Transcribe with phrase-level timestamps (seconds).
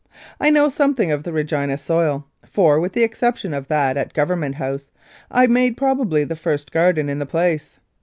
[0.39, 4.55] I know something of the Regina soil, for, with the exception of that at Government
[4.55, 4.89] House,
[5.29, 7.77] I made probably the arst garden in the place.